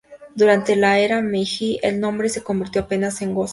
Durante 0.33 0.75
la 0.75 0.97
era 0.97 1.21
Meiji, 1.21 1.77
el 1.83 1.99
nombre 1.99 2.27
se 2.27 2.41
convirtió 2.41 2.81
apenas 2.81 3.21
en 3.21 3.35
Go-Sai. 3.35 3.49